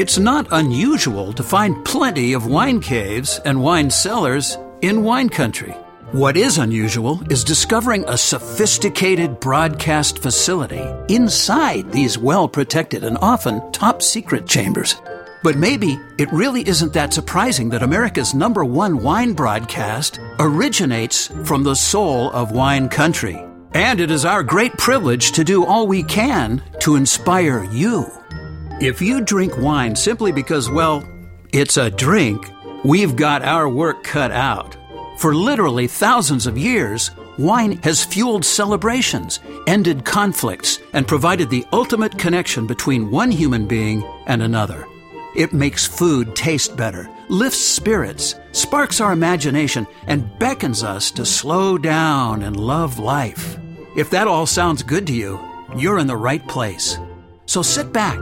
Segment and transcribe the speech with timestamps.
[0.00, 5.72] It's not unusual to find plenty of wine caves and wine cellars in wine country.
[6.12, 10.82] What is unusual is discovering a sophisticated broadcast facility
[11.14, 14.94] inside these well protected and often top secret chambers.
[15.42, 21.62] But maybe it really isn't that surprising that America's number one wine broadcast originates from
[21.62, 23.44] the soul of wine country.
[23.74, 28.10] And it is our great privilege to do all we can to inspire you.
[28.80, 31.06] If you drink wine simply because, well,
[31.52, 32.50] it's a drink,
[32.82, 34.74] we've got our work cut out.
[35.18, 42.16] For literally thousands of years, wine has fueled celebrations, ended conflicts, and provided the ultimate
[42.16, 44.86] connection between one human being and another.
[45.36, 51.76] It makes food taste better, lifts spirits, sparks our imagination, and beckons us to slow
[51.76, 53.58] down and love life.
[53.94, 55.38] If that all sounds good to you,
[55.76, 56.96] you're in the right place.
[57.44, 58.18] So sit back,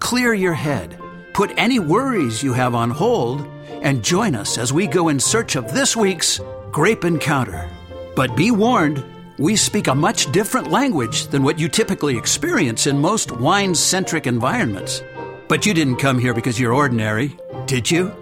[0.00, 0.98] clear your head,
[1.32, 3.46] put any worries you have on hold,
[3.82, 6.40] and join us as we go in search of this week's
[6.72, 7.70] Grape Encounter.
[8.16, 9.04] But be warned,
[9.38, 14.26] we speak a much different language than what you typically experience in most wine centric
[14.26, 15.02] environments.
[15.48, 18.12] But you didn't come here because you're ordinary, did you?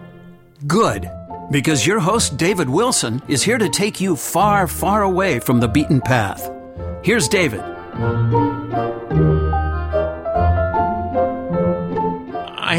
[0.67, 1.11] Good,
[1.51, 5.69] because your host, David Wilson, is here to take you far, far away from the
[5.69, 6.51] beaten path.
[7.03, 7.63] Here's David.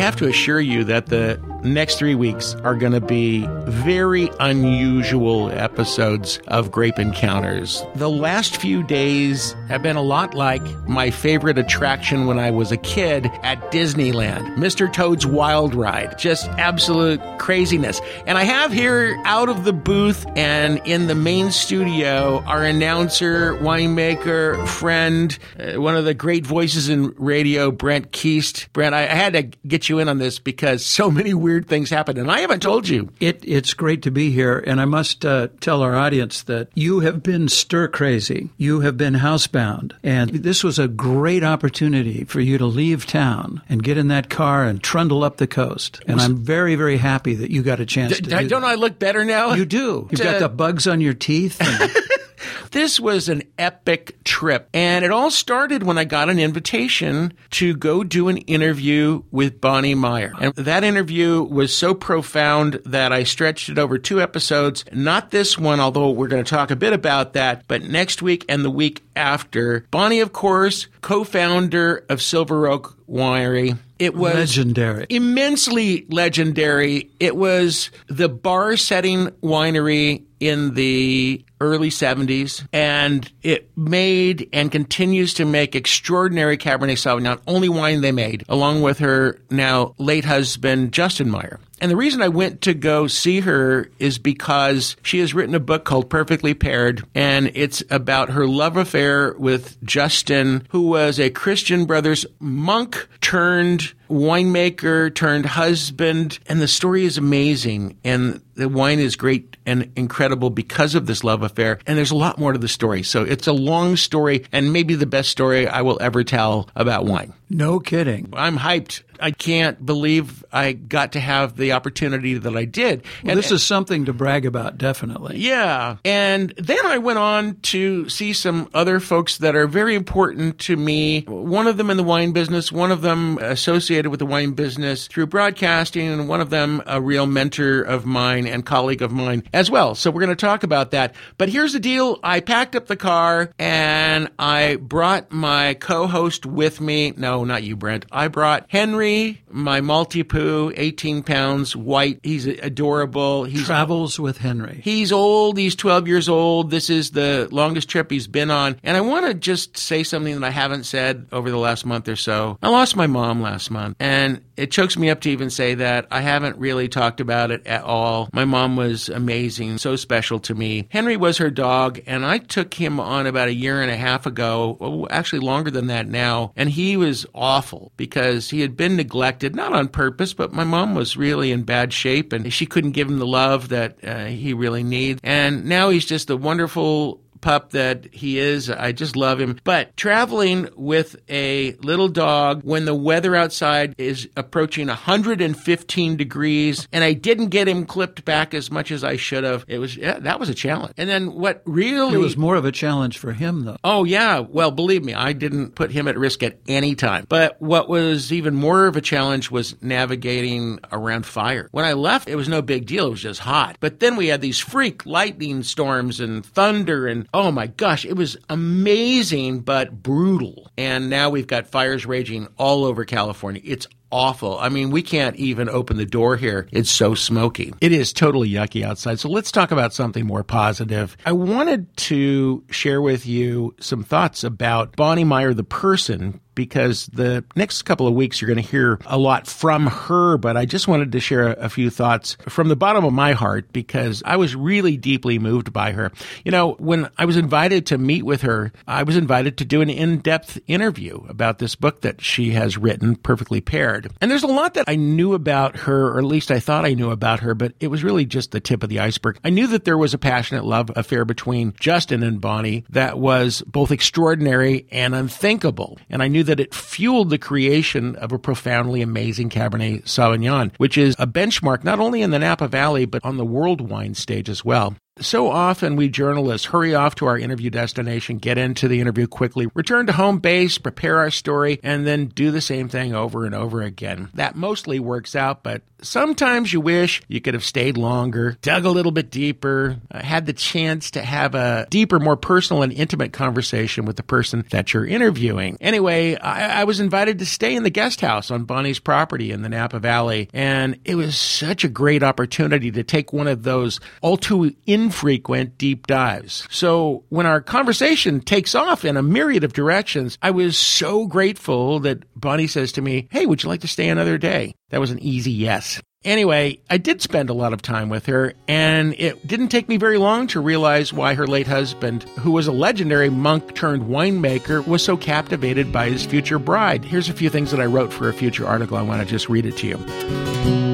[0.10, 5.50] Have to assure you that the next three weeks are going to be very unusual
[5.52, 7.84] episodes of Grape Encounters.
[7.96, 12.72] The last few days have been a lot like my favorite attraction when I was
[12.72, 14.92] a kid at Disneyland, Mr.
[14.92, 16.18] Toad's Wild Ride.
[16.18, 18.02] Just absolute craziness.
[18.26, 23.54] And I have here out of the booth and in the main studio our announcer,
[23.56, 28.72] winemaker, friend, uh, one of the great voices in radio, Brent Keast.
[28.74, 31.90] Brent, I, I had to get you in on this because so many weird things
[31.90, 33.10] happen, and I haven't told you.
[33.20, 37.02] It, it's great to be here, and I must uh, tell our audience that you
[37.02, 38.50] have been stir crazy.
[38.58, 43.62] You have been housebound, and this was a great opportunity for you to leave town
[43.70, 46.02] and get in that car and trundle up the coast.
[46.08, 48.68] And I'm very, very happy that you got a chance D- to do don't that.
[48.68, 49.54] I look better now?
[49.54, 50.08] You do.
[50.12, 51.62] You've got the bugs on your teeth.
[51.62, 51.92] And
[52.72, 54.70] This was an epic trip.
[54.74, 59.62] And it all started when I got an invitation to go do an interview with
[59.62, 60.34] Bonny Meyer.
[60.40, 64.86] And that interview was so profound that I stretched it over two episodes.
[64.92, 68.46] Not this one, although we're going to talk a bit about that, but next week
[68.48, 69.86] and the week after.
[69.92, 73.78] Bonny, of course, co founder of Silver Oak Winery.
[74.00, 75.08] It was legendary.
[75.10, 77.12] immensely legendary.
[77.20, 85.34] It was the bar setting winery in the early 70s and it made and continues
[85.34, 90.94] to make extraordinary Cabernet Sauvignon, only wine they made, along with her now late husband,
[90.94, 91.60] Justin Meyer.
[91.82, 95.60] And the reason I went to go see her is because she has written a
[95.60, 101.30] book called Perfectly Paired, and it's about her love affair with Justin, who was a
[101.30, 106.40] Christian Brothers monk turned winemaker turned husband.
[106.48, 107.98] And the story is amazing.
[108.04, 111.80] And the wine is great and incredible because of this love affair.
[111.86, 113.04] And there's a lot more to the story.
[113.04, 117.06] So it's a long story and maybe the best story I will ever tell about
[117.06, 117.34] wine.
[117.50, 118.30] No kidding.
[118.34, 119.04] I'm hyped.
[119.22, 123.04] I can't believe I got to have the opportunity that I did.
[123.24, 125.40] Well, this is something to brag about, definitely.
[125.40, 125.98] Yeah.
[126.06, 130.78] And then I went on to see some other folks that are very important to
[130.78, 131.24] me.
[131.28, 135.08] One of them in the wine business, one of them associated with the wine business
[135.08, 139.44] through broadcasting, and one of them a real mentor of mine and colleague of mine
[139.54, 139.96] as well.
[139.96, 141.14] So we're going to talk about that.
[141.38, 142.20] But here's the deal.
[142.24, 147.14] I packed up the car and I brought my co-host with me.
[147.40, 148.06] No, not you, Brent.
[148.12, 152.20] I brought Henry, my Maltipoo, 18 pounds, white.
[152.22, 153.46] He's adorable.
[153.46, 154.82] He's Travels with Henry.
[154.84, 155.58] He's old.
[155.58, 156.70] He's 12 years old.
[156.70, 158.78] This is the longest trip he's been on.
[158.84, 162.10] And I want to just say something that I haven't said over the last month
[162.10, 162.58] or so.
[162.62, 166.08] I lost my mom last month, and it chokes me up to even say that.
[166.12, 168.28] I haven't really talked about it at all.
[168.34, 170.90] My mom was amazing, so special to me.
[170.92, 174.26] Henry was her dog, and I took him on about a year and a half
[174.26, 178.96] ago, oh, actually longer than that now, and he was awful because he had been
[178.96, 182.92] neglected, not on purpose, but my mom was really in bad shape and she couldn't
[182.92, 185.20] give him the love that uh, he really needs.
[185.24, 188.70] And now he's just a wonderful pup that he is.
[188.70, 189.60] I just love him.
[189.64, 197.04] But traveling with a little dog when the weather outside is approaching 115 degrees, and
[197.04, 199.66] I didn't get him clipped back as much as I should have.
[199.68, 200.94] It was yeah, that was a challenge.
[200.98, 203.78] And then what really it was more of a challenge for him though.
[203.84, 207.26] Oh yeah, well believe me, I didn't put him at risk at any time.
[207.28, 211.70] But what was even more of a challenge was navigating around fire.
[211.72, 213.08] When I left, it was no big deal.
[213.08, 213.78] It was just hot.
[213.80, 218.16] But then we had these freak lightning storms and thunder and oh my gosh, it
[218.16, 220.72] was amazing but brutal.
[220.78, 223.62] And now we've got fires raging all over California.
[223.64, 224.58] It's awful.
[224.60, 226.68] I mean, we can't even open the door here.
[226.72, 227.74] It's so smoky.
[227.82, 229.20] It is totally yucky outside.
[229.20, 231.16] So let's talk about something more positive.
[231.26, 237.42] I wanted to share with you some thoughts about Bonny Meyer, the person, because the
[237.56, 240.90] next couple of weeks you're going to hear a lot from her, but I just
[240.90, 244.56] wanted to share a, few thoughts from the bottom of my heart because I was
[244.56, 246.12] really deeply moved by her.
[246.44, 249.80] You know, when I was invited to meet with her, I was invited to do
[249.80, 254.12] an in depth interview about this book that she has written, Perfectly Paired.
[254.20, 256.94] And there's a lot that I knew about her, or at least I thought I
[256.94, 259.40] knew about her, but it was really just the tip of the iceberg.
[259.46, 263.62] I knew that there was a passionate love affair between Justin and Bonny that was
[263.62, 265.98] both extraordinary and unthinkable.
[266.10, 270.98] And I knew that it fueled the creation of a profoundly amazing Cabernet Sauvignon, which
[270.98, 274.50] is a benchmark not only in the Napa Valley, but on the world wine stage
[274.50, 274.96] as well.
[275.22, 279.68] So often we journalists hurry off to our interview destination, get into the interview quickly,
[279.74, 283.54] return to home base, prepare our story, and then do the same thing over and
[283.54, 284.30] over again.
[284.34, 288.90] That mostly works out, but sometimes you wish you could have stayed longer, dug a
[288.90, 293.34] little bit deeper, uh, had the chance to have a deeper, more personal and intimate
[293.34, 295.78] conversation with the person that you're interviewing.
[295.82, 299.62] Anyway, I, I was invited to stay in the guest house on Bonny's property in
[299.62, 304.00] the Napa Valley, and it was such a great opportunity to take one of those
[304.22, 306.68] all too in infrequent deep dives.
[306.70, 312.00] So when our conversation takes off in a myriad of directions, I was so grateful
[312.02, 314.76] that Bonny says to me, Hey, would you like to stay another day?
[314.90, 316.00] That was an easy yes.
[316.24, 319.96] Anyway, I did spend a lot of time with her, and it didn't take me
[319.96, 324.86] very long to realize why her late husband, who was a legendary monk turned winemaker,
[324.86, 327.06] was so captivated by his future bride.
[327.06, 328.98] Here's a few things that I wrote for a future article.
[328.98, 330.89] I want to just read it to you.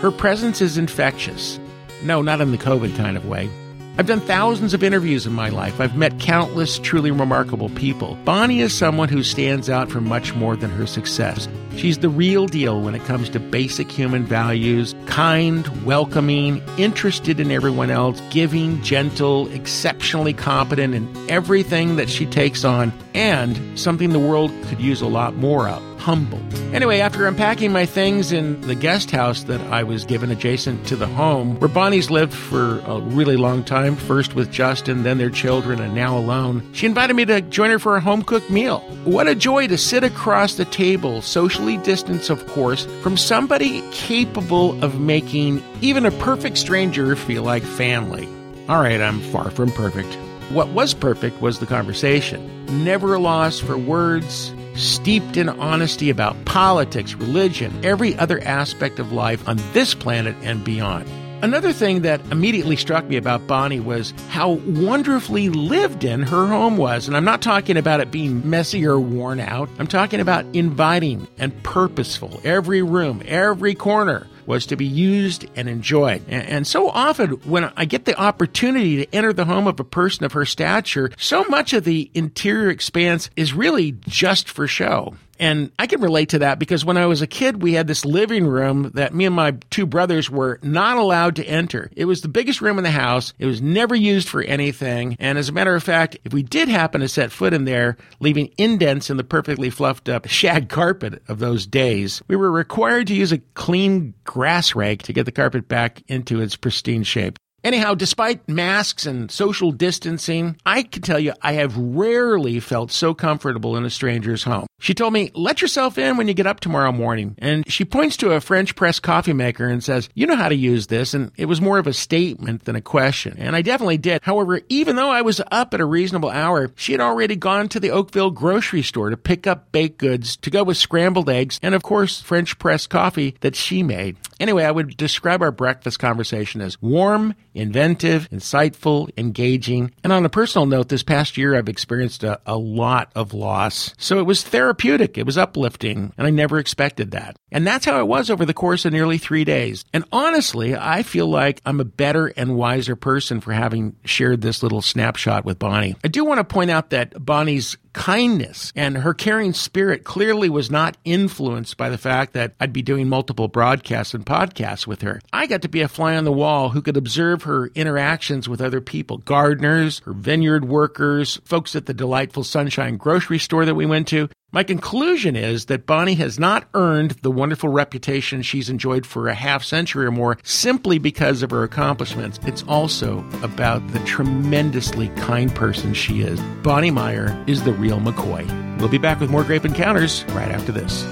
[0.00, 1.60] Her presence is infectious.
[2.02, 3.50] No, not in the COVID kind of way.
[3.98, 5.78] I've done thousands of interviews in my life.
[5.78, 8.16] I've met countless truly remarkable people.
[8.24, 11.50] Bonny is someone who stands out for much more than her success.
[11.76, 17.50] She's the real deal when it comes to basic human values kind, welcoming, interested in
[17.50, 24.18] everyone else, giving, gentle, exceptionally competent in everything that she takes on, and something the
[24.18, 26.40] world could use a lot more of humble.
[26.74, 30.96] Anyway, after unpacking my things in the guest house that I was given adjacent to
[30.96, 35.30] the home, where Bonny's lived for a really long time, first with Justin, then their
[35.30, 38.80] children, and now alone, she invited me to join her for a home cooked meal.
[39.04, 44.82] What a joy to sit across the table, socially distanced, of course, from somebody capable
[44.82, 48.26] of making even a perfect stranger feel like family.
[48.68, 50.16] All right, I'm far from perfect.
[50.50, 52.66] What was perfect was the conversation.
[52.82, 59.12] Never a loss for words, steeped in honesty about politics, religion, every other aspect of
[59.12, 61.08] life on this planet and beyond.
[61.40, 66.76] Another thing that immediately struck me about Bonny was how wonderfully lived in her home
[66.76, 67.06] was.
[67.06, 69.70] And I'm not talking about it being messy or worn out.
[69.78, 72.40] I'm talking about inviting and purposeful.
[72.42, 76.22] Every room, every corner was to be used and enjoyed.
[76.28, 80.24] And, so often when I get the opportunity to enter the home of a person
[80.24, 85.14] of her stature, so much of the interior expanse is really just for show.
[85.40, 88.04] And I can relate to that because when I was a kid, we had this
[88.04, 91.90] living room that me and my two brothers were not allowed to enter.
[91.96, 93.32] It was the biggest room in the house.
[93.38, 95.16] It was never used for anything.
[95.18, 97.96] And as a matter of fact, if we did happen to set foot in there,
[98.20, 103.06] leaving indents in the perfectly fluffed up shag carpet of those days, we were required
[103.06, 107.38] to use a clean grass rake to get the carpet back into its pristine shape.
[107.62, 113.12] Anyhow, despite masks and social distancing, I can tell you I have rarely felt so
[113.12, 114.66] comfortable in a stranger's home.
[114.78, 117.34] She told me, let yourself in when you get up tomorrow morning.
[117.38, 120.54] And she points to a French press coffee maker and says, you know how to
[120.54, 121.12] use this.
[121.12, 123.36] And it was more of a statement than a question.
[123.38, 124.22] And I definitely did.
[124.22, 127.80] However, even though I was up at a reasonable hour, she had already gone to
[127.80, 131.74] the Oakville grocery store to pick up baked goods to go with scrambled eggs and,
[131.74, 134.16] of course, French press coffee that she made.
[134.38, 139.92] Anyway, I would describe our breakfast conversation as warm, inventive, insightful, engaging.
[140.02, 143.94] And on a personal note, this past year I've experienced a, a, lot of loss.
[143.98, 147.36] So it was therapeutic, it was uplifting, and I never expected that.
[147.50, 149.84] And that's how it was over the course of nearly three days.
[149.92, 154.62] And honestly, I feel like I'm a better and wiser person for having shared this
[154.62, 155.96] little snapshot with Bonny.
[156.04, 160.70] I do want to point out that Bonny's kindness and her caring spirit clearly was
[160.70, 165.20] not influenced by the fact that I'd be doing multiple broadcasts and podcasts with her.
[165.32, 168.60] I got to be a fly on the wall who could observe her interactions with
[168.60, 173.86] other people, gardeners, her vineyard workers, folks at the delightful Sunshine grocery store that we
[173.86, 179.06] went to, my conclusion is that Bonny has not earned the wonderful reputation she's enjoyed
[179.06, 182.40] for a half century or more simply because of her accomplishments.
[182.44, 186.40] It's also about the tremendously kind person she is.
[186.62, 188.44] Bonny Meyer is the real McCoy.
[188.80, 191.04] We'll be back with more Grape Encounters right after this.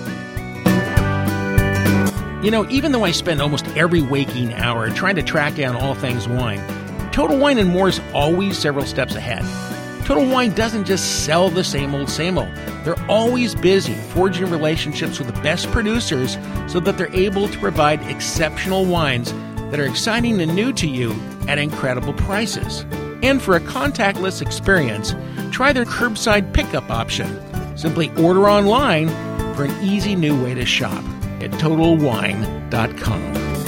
[2.45, 5.95] You know, even though I spend almost every waking hour trying to track down all
[5.95, 6.61] things wine,
[7.13, 9.45] Total Wine and More is always several steps ahead.
[10.09, 12.49] Total Wine doesn't just sell the same old, same old.
[12.83, 18.01] They're always busy forging relationships with the best producers so that they're able to provide
[18.11, 19.35] exceptional wines
[19.71, 21.15] that are exciting and new to you
[21.47, 22.87] at incredible prices.
[23.23, 25.15] And for a contactless experience,
[25.51, 27.39] try their curbside pickup option.
[27.77, 29.09] Simply order online
[29.55, 31.05] for an easy new way to shop
[31.43, 33.68] at TotalWine.com.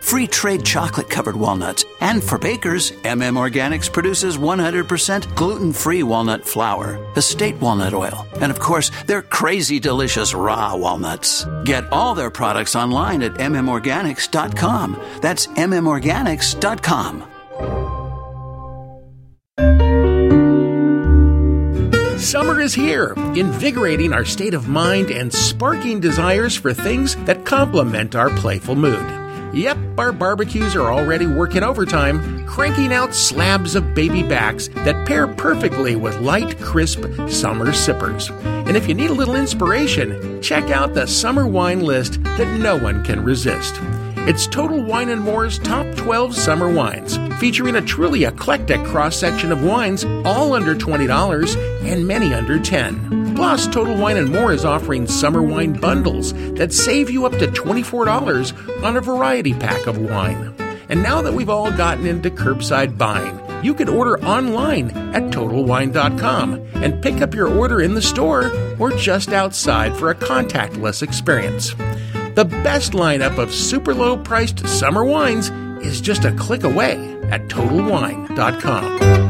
[0.00, 1.84] free trade chocolate covered walnuts.
[2.00, 8.50] And for bakers, MM Organics produces 100% gluten free walnut flour, estate walnut oil, and
[8.50, 11.46] of course, their crazy delicious raw walnuts.
[11.64, 15.00] Get all their products online at mmorganics.com.
[15.20, 17.26] That's mmorganics.com.
[22.20, 28.14] Summer is here, invigorating our state of mind and sparking desires for things that complement
[28.14, 29.19] our playful mood.
[29.52, 35.26] Yep, our barbecues are already working overtime, cranking out slabs of baby backs that pair
[35.26, 38.30] perfectly with light, crisp summer sippers.
[38.30, 42.78] And if you need a little inspiration, check out the summer wine list that no
[42.78, 43.74] one can resist.
[44.28, 49.50] It's Total Wine and More's top 12 summer wines, featuring a truly eclectic cross section
[49.50, 51.56] of wines, all under $20
[51.90, 53.29] and many under 10.
[53.40, 57.46] Plus, Total Wine and More is offering summer wine bundles that save you up to
[57.46, 60.54] $24 on a variety pack of wine.
[60.90, 66.66] And now that we've all gotten into curbside buying, you can order online at TotalWine.com
[66.74, 71.70] and pick up your order in the store or just outside for a contactless experience.
[72.34, 75.48] The best lineup of super low priced summer wines
[75.82, 79.29] is just a click away at TotalWine.com.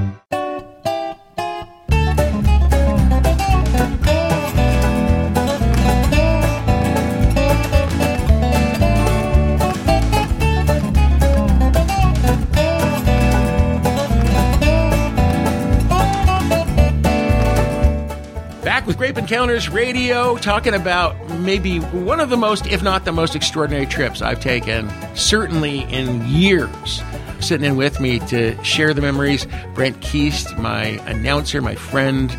[19.31, 24.23] Encounters Radio, talking about maybe one of the most, if not the most extraordinary trips
[24.23, 27.01] I've taken, certainly in years.
[27.39, 32.33] Sitting in with me to share the memories, Brent Keast, my announcer, my friend,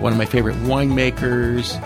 [0.00, 1.82] one of my favorite winemakers.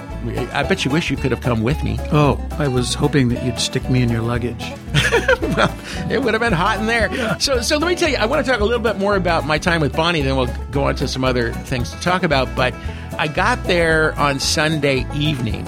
[0.52, 1.96] I bet you wish you could have come with me.
[2.10, 4.60] Oh, I was hoping that you'd stick me in your luggage.
[5.40, 5.72] well,
[6.10, 7.14] it would have been hot in there.
[7.14, 7.38] Yeah.
[7.38, 9.46] So, so let me tell you, I want to talk a little bit more about
[9.46, 12.52] my time with Bonny, then we'll go on to some other things to talk about.
[12.56, 12.74] But
[13.18, 15.66] I got there on Sunday evening,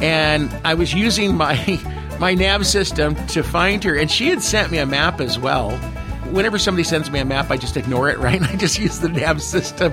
[0.00, 1.80] and I was using my
[2.20, 5.72] my nav system to find her, and she had sent me a map as well.
[6.30, 8.40] Whenever somebody sends me a map, I just ignore it, right?
[8.40, 9.92] I just use the nav system.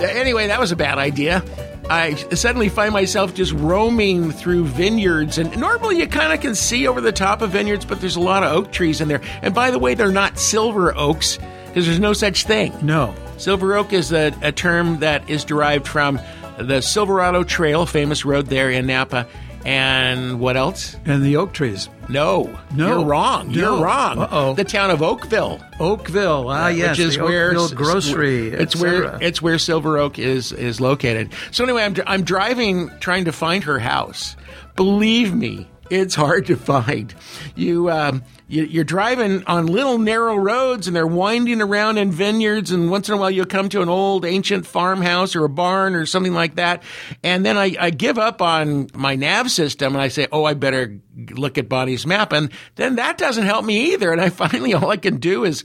[0.00, 1.44] Anyway, that was a bad idea.
[1.90, 6.88] I suddenly find myself just roaming through vineyards, and normally you kind of can see
[6.88, 9.20] over the top of vineyards, but there's a lot of oak trees in there.
[9.42, 12.72] And by the way, they're not silver oaks because there's no such thing.
[12.80, 16.18] No, Silver Oak is a, a term that is derived from
[16.56, 19.28] the Silverado Trail, famous road there in Napa.
[19.66, 20.96] And what else?
[21.04, 21.90] And the oak trees.
[22.08, 22.88] No, No.
[22.88, 23.48] you're wrong.
[23.48, 23.54] No.
[23.76, 24.18] You're wrong.
[24.18, 24.54] Uh-oh.
[24.54, 26.48] The town of Oakville, Oakville.
[26.48, 26.96] Ah, yes.
[26.96, 28.48] which is where Oakville grocery.
[28.48, 31.30] It's where it's where Silver Oak is is located.
[31.50, 34.36] So anyway, I'm I'm driving trying to find her house.
[34.74, 37.14] Believe me, it's hard to find.
[37.56, 37.90] You.
[37.90, 42.90] Um, you, you're driving on little narrow roads and they're winding around in vineyards and
[42.90, 46.04] once in a while you'll come to an old ancient farmhouse or a barn or
[46.04, 46.82] something like that.
[47.22, 50.52] And then I, I give up on my nav system and i say oh i
[50.52, 50.98] better
[51.30, 52.32] look at bonny's map.
[52.32, 54.12] And then that doesn't help me either.
[54.12, 55.64] And i finally all i can do is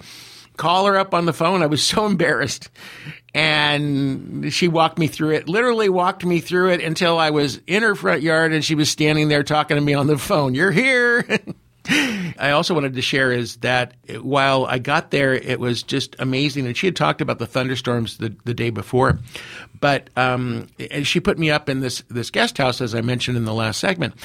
[0.55, 1.61] call her up on the phone.
[1.61, 2.69] I was so embarrassed.
[3.33, 7.83] And she walked me through it literally walked me through it until i was in
[7.83, 10.55] her front yard and she was standing there talking to me on the phone.
[10.55, 11.39] You're here
[12.37, 16.67] I also wanted to share is that while I got there, it was just amazing.
[16.67, 19.19] And she had talked about the thunderstorms the, the day before,
[19.79, 20.67] but um,
[21.03, 23.79] she put me up in this this guest house as I mentioned in the last
[23.79, 24.15] segment.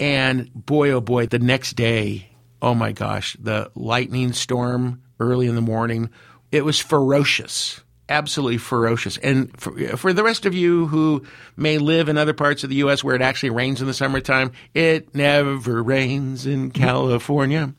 [0.00, 2.28] And boy, oh boy, the next day,
[2.62, 6.10] oh my gosh, the lightning storm early in the morning,
[6.50, 7.80] it was ferocious
[8.12, 9.16] absolutely ferocious.
[9.18, 11.24] And for, for, the rest of you who
[11.56, 13.02] may live in other parts of the U.S.
[13.02, 17.72] where it actually rains in the summertime, it never rains in California.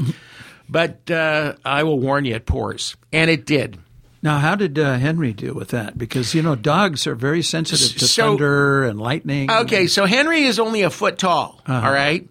[0.70, 2.96] but uh, I will warn you, it pours.
[3.12, 3.80] And it did.
[4.22, 5.98] Now, how did uh, Henry deal with that?
[5.98, 9.52] Because, you know, dogs are very sensitive to So- thunder and lightning.
[9.52, 12.28] Okay, so Henry is only a foot tall, all right?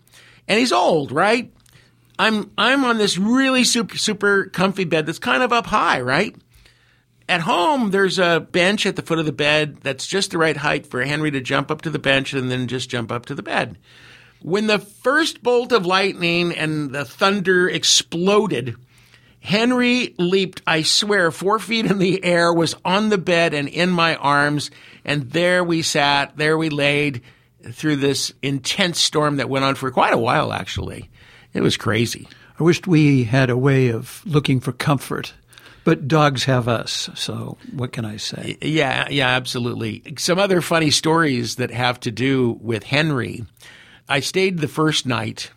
[0.48, 1.52] And he's old, right?
[2.18, 6.36] I'm I'm on this really super super comfy bed that's kind of up high, right?
[7.32, 10.54] At home, there's a bench at the foot of the bed that's just the right
[10.54, 13.34] height for Henry to jump up to the bench and then just jump up to
[13.34, 13.78] the bed.
[14.42, 18.76] When the first bolt of lightning and the thunder exploded,
[19.40, 23.88] Henry leaped, I swear, four feet in the air, was on the bed and in
[23.88, 24.70] my arms,
[25.02, 27.22] and there we sat, there we laid
[27.62, 31.08] through this intense storm that went on for quite a while, actually.
[31.54, 32.28] It was crazy.
[32.60, 35.32] I wished we had a way of looking for comfort,
[35.84, 37.10] but dogs have us.
[37.14, 38.56] So what can I say?
[38.62, 40.02] Yeah, yeah, absolutely.
[40.18, 43.44] Some other funny stories that have to do with Henry.
[44.08, 45.50] I stayed the first night,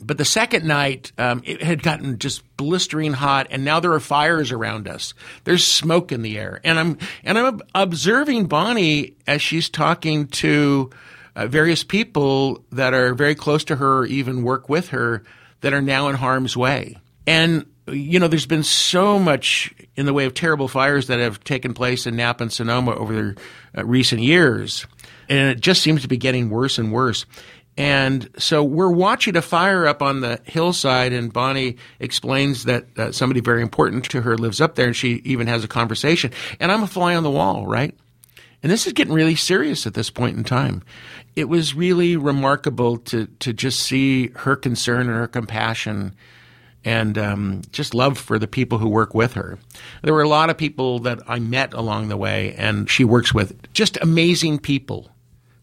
[0.00, 4.00] but the second night um, it had gotten just blistering hot, and now there are
[4.00, 5.14] fires around us.
[5.44, 10.90] There's smoke in the air, and I'm and I'm observing Bonny as she's talking to
[11.34, 15.22] uh, various people that are very close to her, or even work with her,
[15.60, 16.98] that are now in harm's way.
[17.26, 21.42] And you know, there's been so much in the way of terrible fires that have
[21.44, 23.40] taken place in Napa and Sonoma over the
[23.76, 24.86] uh, recent years,
[25.28, 27.26] and it just seems to be getting worse and worse.
[27.76, 33.12] And so we're watching a fire up on the hillside, and Bonny explains that uh,
[33.12, 36.32] somebody very important to her lives up there, and she even has a conversation.
[36.58, 37.94] And I'm a fly on the wall, right?
[38.64, 40.82] And this is getting really serious at this point in time.
[41.36, 46.16] It was really remarkable to to just see her concern and her compassion
[46.88, 49.58] and um, just love for the people who work with her.
[50.02, 53.34] There were a lot of people that I met along the way, and she works
[53.34, 55.10] with just amazing people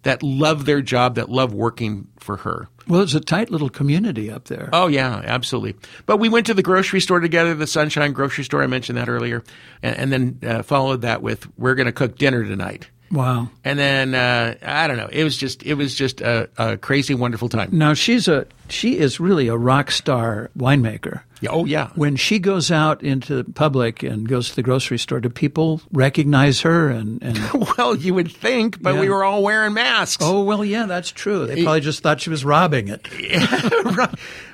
[0.04, 2.70] that love their job, that love working for her.
[2.88, 4.70] Well, it's a tight little community up there.
[4.72, 5.74] Oh yeah, absolutely.
[6.06, 8.62] But we went to the grocery store together, the Sunshine Grocery Store.
[8.62, 9.44] I mentioned that earlier,
[9.82, 12.88] and, and then uh, followed that with we're going to cook dinner tonight.
[13.12, 13.50] Wow.
[13.64, 15.10] And then uh, I don't know.
[15.12, 17.70] It was just it was just a, a crazy, wonderful time.
[17.72, 21.22] Now she's a she is really a rock star winemaker.
[21.48, 21.90] Oh yeah.
[21.96, 26.62] When she goes out into public and goes to the grocery store, do people recognize
[26.62, 26.90] her?
[26.90, 27.38] And, and
[27.78, 29.02] Well, you would think, but Yeah.
[29.02, 30.24] we were all wearing masks.
[30.26, 31.46] oh well, yeah, that's true.
[31.46, 33.08] They probably just thought she was robbing it.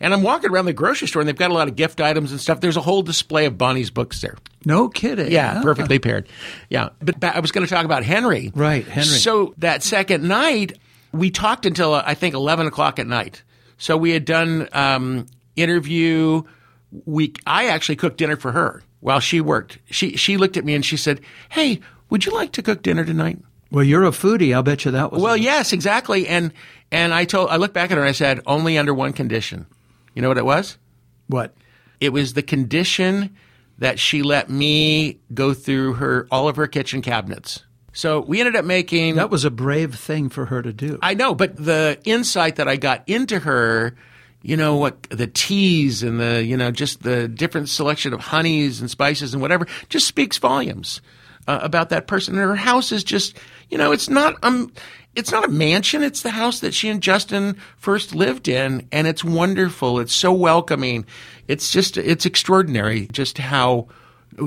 [0.01, 2.31] And I'm walking around the grocery store, and they've got a lot of gift items
[2.31, 2.59] and stuff.
[2.59, 4.35] There's a whole display of Bonny's books there.
[4.65, 5.31] No kidding.
[5.31, 5.61] Yeah, Huh?
[5.61, 6.27] perfectly paired.
[6.69, 8.51] Yeah, but I was going to talk about Henry.
[8.55, 9.05] Right, Henry.
[9.07, 10.77] So that second night,
[11.11, 13.43] we talked until uh, I think eleven o'clock at night.
[13.81, 16.43] So we had done um, interview.
[17.05, 19.79] We I actually cooked dinner for her while she worked.
[19.89, 21.79] She she looked at me and she said, "Hey,
[22.11, 23.39] would you like to cook dinner tonight?"
[23.71, 24.53] Well, you're a foodie.
[24.53, 25.19] I'll bet you that was.
[25.19, 26.27] Well, yes, exactly.
[26.27, 26.53] And
[26.91, 29.65] and I told I looked back at her and I said, "Only under one condition."
[30.13, 30.77] You know what it was?
[31.25, 31.55] what?
[31.99, 33.35] It was the condition
[33.79, 37.63] that she let me go through her all of her kitchen cabinets.
[37.93, 40.97] So we ended up making That was a brave thing for her to do.
[41.01, 43.95] I know, but the insight that I got into her,
[44.41, 48.79] you know, what the teas and the, you know, just the different selection of honeys
[48.79, 51.01] and spices and whatever just speaks volumes
[51.47, 52.35] uh, about that person.
[52.35, 53.37] And her house is just,
[53.69, 54.71] you know, it's not um
[55.13, 59.07] it's not a mansion, it's the house that she and Justin first lived in and
[59.07, 59.99] it's wonderful.
[59.99, 61.05] It's so welcoming.
[61.49, 63.89] It's just it's extraordinary just how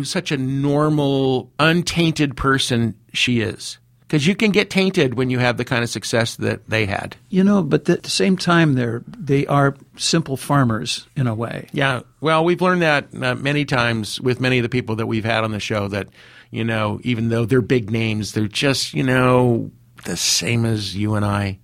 [0.03, 3.79] such a normal, untainted person she is.
[4.01, 7.17] because you can get tainted when you have the kind of success that they had.
[7.31, 11.69] You know, but at the same time, they're they are simple farmers in a way.
[11.73, 15.25] Yeah, well, we've learned that uh, many times with many of the people that we've
[15.25, 16.09] had on the show that
[16.51, 19.71] you know, even though they're big names, they're just you know
[20.05, 21.59] the same as you and I.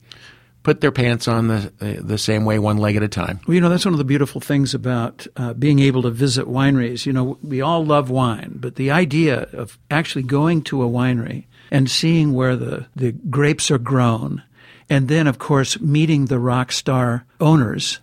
[0.62, 3.40] Put their pants on the the same way, one leg at a time.
[3.46, 6.46] Well, you know that's one of the beautiful things about uh, being able to visit
[6.46, 7.06] wineries.
[7.06, 11.46] You know, we all love wine, but the idea of actually going to a winery
[11.70, 14.42] and seeing where the, the grapes are grown,
[14.88, 18.00] and then of course meeting the rock star owners,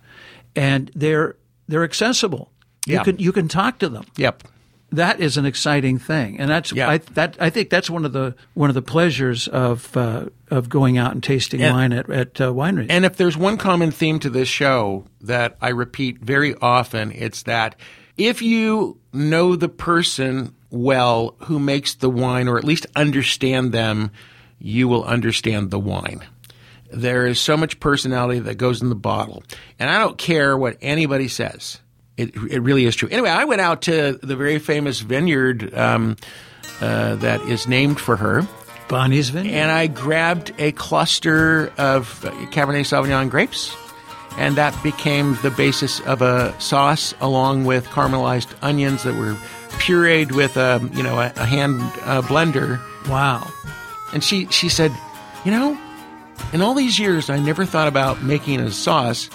[0.56, 1.36] and they're
[1.68, 2.50] they're accessible.
[2.86, 2.98] Yeah.
[2.98, 4.06] You can you can talk to them.
[4.16, 4.44] Yep.
[4.90, 6.88] That is an exciting thing, and that's Yeah.
[6.88, 10.68] I, that I think that's one of the one of the pleasures of uh, of
[10.70, 12.86] going out and tasting And- wine at at uh, wineries.
[12.88, 17.42] And if there's one common theme to this show that I repeat very often, it's
[17.42, 17.76] that
[18.16, 24.10] if you know the person well who makes the wine, or at least understand them,
[24.58, 26.24] you will understand the wine.
[26.90, 29.42] There is so much personality that goes in the bottle.
[29.78, 31.80] And I don't care what anybody says.
[32.18, 33.08] It, it really is true.
[33.08, 36.16] Anyway, I went out to the very famous vineyard um,
[36.80, 38.46] uh, that is named for her
[38.88, 39.54] Bonny's Vineyard.
[39.54, 43.74] and I grabbed a cluster of Cabernet Sauvignon grapes,
[44.36, 49.34] and that became the basis of a sauce, along with caramelized onions that were
[49.78, 52.80] pureed with a you know a, a hand uh, blender.
[53.08, 53.46] wow.
[54.12, 54.90] And she she said,
[55.44, 55.78] you know,
[56.52, 59.28] in all these years, I never thought about making a sauce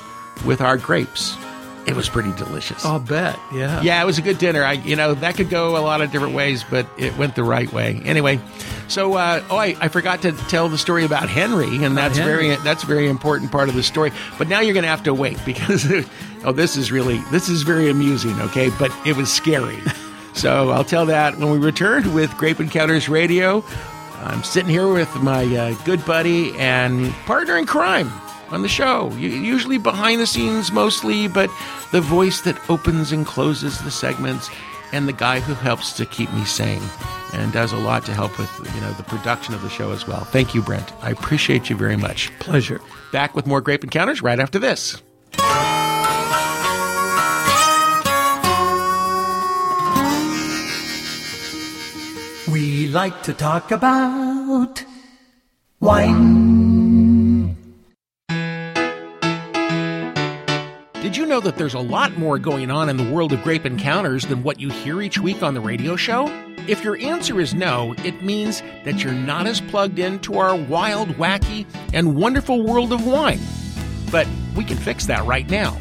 [0.46, 1.38] with our grapes.
[1.86, 2.86] It was pretty delicious.
[2.86, 3.38] I'll bet.
[3.54, 3.82] Yeah.
[3.82, 4.64] Yeah, it was a good dinner.
[4.64, 7.44] I, you know, that could go a lot of different ways, but it went the
[7.44, 8.02] right way.
[8.06, 8.40] Anyway,
[8.88, 12.50] so uh, oh, I, I forgot to tell the story about Henry, and that's Henry.
[12.50, 14.12] very that's a very important part of the story.
[14.38, 15.92] But now you're going to have to wait because
[16.46, 18.40] oh, this is really this is very amusing.
[18.42, 19.80] Okay, but it was scary.
[20.34, 23.64] so I'll tell that when we return with Grape Encounters Radio.
[24.22, 28.10] I'm sitting here with my uh, good buddy and partner in crime
[28.54, 29.12] on the show.
[29.14, 31.50] Usually behind the scenes mostly, but
[31.92, 34.50] the voice that opens and closes the segments
[34.92, 36.84] and the guy who helps to keep me sane
[37.34, 40.08] and does a lot to help with you know the production of the show as
[40.08, 40.24] well.
[40.24, 40.94] Thank you, Brent.
[41.02, 42.32] I appreciate you very much.
[42.40, 42.80] Pleasure.
[43.12, 45.02] Back with more Grape Encounters right after this.
[52.52, 54.86] We like to talk about
[55.80, 56.53] wine.
[61.14, 63.68] Did you know that there's a lot more going on in the world of grape
[63.68, 66.26] encounters than what you hear each week on the radio show?
[66.68, 71.10] If your answer is no, it means that you're not as plugged into our wild,
[71.10, 73.40] wacky, and wonderful world of wine.
[74.12, 75.78] But we can fix that right now.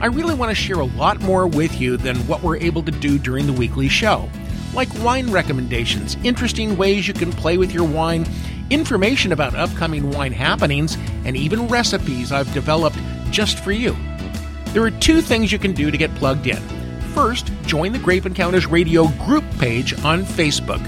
[0.00, 2.90] I really want to share a lot more with you than what we're able to
[2.90, 4.28] do during the weekly show.
[4.74, 8.26] Like wine recommendations, interesting ways you can play with your wine,
[8.68, 12.98] information about upcoming wine happenings, and even recipes I've developed
[13.30, 13.96] just for you.
[14.72, 16.62] There are two things you can do to get plugged in.
[17.12, 20.80] First, join the Grape Encounters Radio group page on Facebook.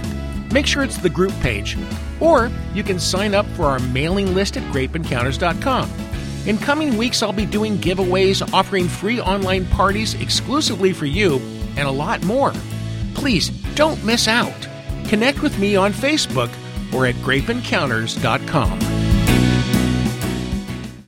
[0.52, 1.76] Make sure it's the group page.
[2.18, 5.90] Or you can sign up for our mailing list at grapeencounters.com.
[6.46, 11.36] In coming weeks, I'll be doing giveaways, offering free online parties exclusively for you,
[11.76, 12.52] and a lot more.
[13.14, 14.66] Please don't miss out.
[15.08, 16.50] Connect with me on Facebook
[16.94, 18.78] or at grapeencounters.com.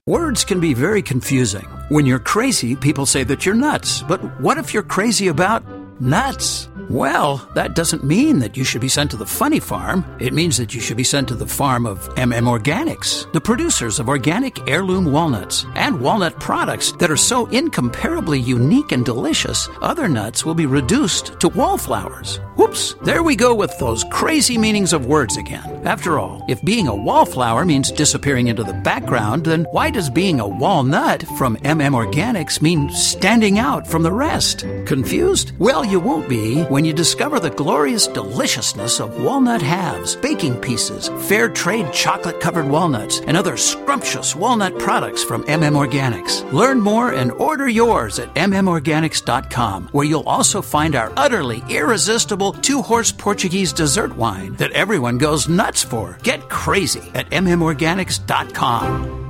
[0.06, 1.66] Words can be very confusing.
[1.88, 4.02] When you're crazy, people say that you're nuts.
[4.02, 5.62] But what if you're crazy about
[6.00, 6.68] nuts?
[6.88, 10.04] Well, that doesn't mean that you should be sent to the funny farm.
[10.20, 13.98] It means that you should be sent to the farm of MM Organics, the producers
[13.98, 20.08] of organic heirloom walnuts and walnut products that are so incomparably unique and delicious, other
[20.08, 22.38] nuts will be reduced to wallflowers.
[22.56, 25.86] Whoops, there we go with those crazy meanings of words again.
[25.86, 30.40] After all, if being a wallflower means disappearing into the background, then why does being
[30.40, 34.60] a walnut from MM Organics mean standing out from the rest?
[34.86, 35.52] Confused?
[35.58, 41.08] Well, you won't be when you discover the glorious deliciousness of walnut halves, baking pieces,
[41.28, 46.50] fair trade chocolate covered walnuts, and other scrumptious walnut products from MM Organics.
[46.52, 52.82] Learn more and order yours at mmorganics.com, where you'll also find our utterly irresistible two
[52.82, 56.18] horse Portuguese dessert wine that everyone goes nuts for.
[56.22, 59.25] Get crazy at mmorganics.com.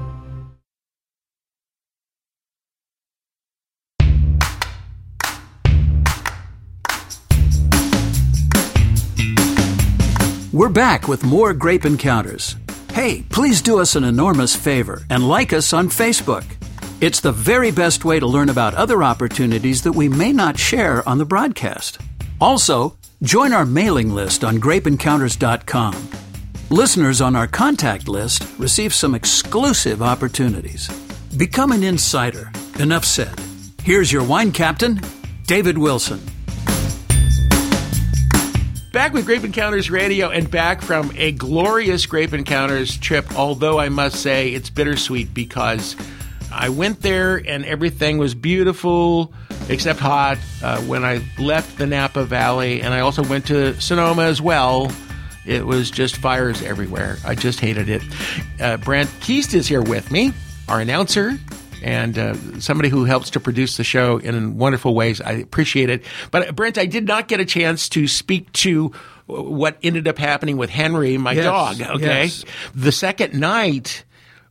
[10.56, 12.56] We're back with more Grape Encounters.
[12.94, 16.46] Hey, please do us an enormous favor and like us on Facebook.
[17.02, 21.06] It's the very best way to learn about other opportunities that we may not share
[21.06, 22.00] on the broadcast.
[22.40, 26.08] Also, join our mailing list on grapeencounters.com.
[26.70, 30.88] Listeners on our contact list receive some exclusive opportunities.
[31.36, 32.50] Become an insider.
[32.78, 33.38] Enough said.
[33.82, 35.02] Here's your wine captain,
[35.46, 36.18] David Wilson.
[38.96, 43.90] Back with Grape Encounters Radio and back from a glorious Grape Encounters trip, although I
[43.90, 45.94] must say it's bittersweet because
[46.50, 49.34] I went there and everything was beautiful
[49.68, 54.22] except hot uh, when I left the Napa Valley, and I also went to Sonoma
[54.22, 54.90] as well.
[55.44, 57.18] It was just fires everywhere.
[57.22, 58.02] I just hated it.
[58.58, 60.32] Uh, Brent Keast is here with me,
[60.68, 61.38] our announcer,
[61.82, 65.20] and uh, somebody who helps to produce the show in wonderful ways.
[65.20, 66.02] I appreciate it.
[66.30, 68.92] But uh, Brent, I did not get a chance to speak to
[69.26, 71.80] what ended up happening with Henry, my Yes, dog.
[71.96, 72.44] Okay, yes.
[72.74, 74.04] the second night.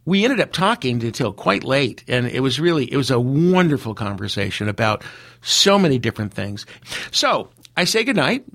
[0.08, 3.96] We ended up talking until quite late, and it was really it was a wonderful
[3.96, 5.04] conversation about
[5.42, 6.68] so many different things.
[7.10, 8.46] So I say goodnight,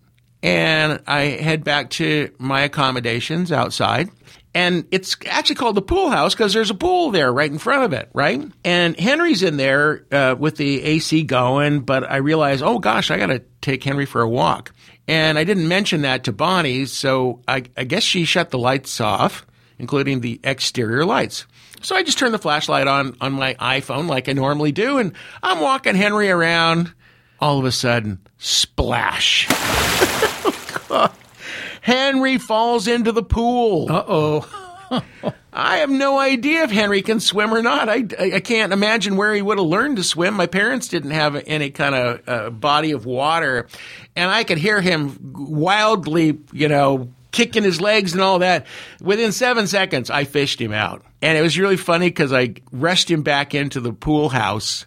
[0.44, 4.11] and I head back to my accommodations outside.
[4.52, 7.84] And it's actually called the pool house because there's a pool there right in front
[7.84, 8.42] of it, right?
[8.64, 13.16] And Henry's in there uh, with the AC going, but I realize, oh gosh, I
[13.16, 14.72] got to take Henry for a walk.
[15.06, 19.00] And I didn't mention that to Bonny, so I, I guess she shut the lights
[19.00, 19.46] off,
[19.78, 21.46] including the exterior lights.
[21.82, 25.12] So I just turned the flashlight on on my iPhone like I normally do, and
[25.42, 26.92] I'm walking Henry around.
[27.40, 29.48] All of a sudden, splash.
[31.90, 33.90] Henry falls into the pool.
[33.90, 34.66] Uh oh.
[35.53, 37.88] I have no idea if Henry can swim or not.
[37.88, 40.35] I, I can't imagine where he would have learned to swim.
[40.35, 43.66] My parents didn't have any kind of uh, body of water,
[44.14, 48.66] and I could hear him wildly, you know, kicking his legs and all that.
[49.00, 53.11] Within seven seconds, I fished him out, and it was really funny because I rushed
[53.11, 54.87] him back into the pool house.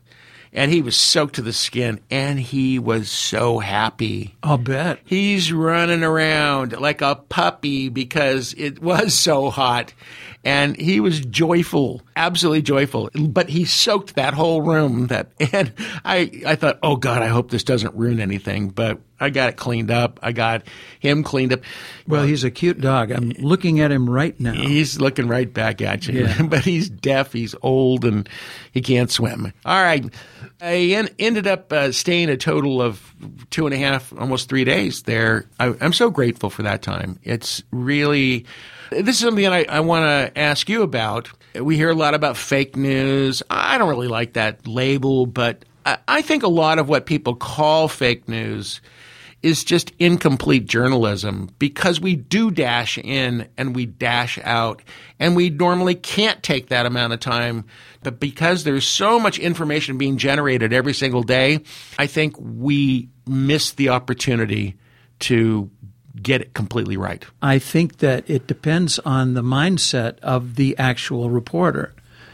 [0.56, 4.36] And he was soaked to the skin, and he was so happy.
[4.44, 5.00] I'll bet.
[5.04, 9.94] He's running around like a puppy because it was so hot.
[10.44, 13.10] And he was joyful, absolutely joyful.
[13.14, 15.08] But he soaked that whole room.
[15.08, 15.72] That and
[16.04, 18.70] I, I thought, oh God, I hope this doesn't ruin anything.
[18.70, 20.20] But I got it cleaned up.
[20.22, 20.64] I got
[21.00, 21.62] him cleaned up.
[22.08, 23.10] Well, he's a cute dog.
[23.12, 24.52] I'm looking at him right now.
[24.52, 26.26] He's looking right back at you.
[26.26, 26.42] Yeah.
[26.50, 28.28] but he's deaf, he's old, and
[28.74, 29.54] he can't swim.
[29.66, 30.14] All right.
[30.60, 33.13] I en- ended up uh, staying a total of
[33.50, 35.46] two and a half, almost three days there.
[35.60, 37.20] I, I'm so grateful for that time.
[37.24, 38.46] It's really,
[38.92, 41.30] this is something I, I want to ask you about.
[41.56, 43.44] We hear a lot about fake news.
[43.50, 47.36] I don't really like that label, but I, I think a lot of what people
[47.36, 48.82] call fake news
[49.44, 54.82] is just incomplete journalism because we do dash in and we dash out
[55.20, 57.66] and we normally can't take that amount of time
[58.02, 61.60] but because there's so much information being generated every single day
[62.00, 64.76] i think we miss the opportunity
[65.20, 65.70] to
[66.22, 71.30] get it completely right I think that it depends on the mindset of the actual
[71.30, 71.94] reporter.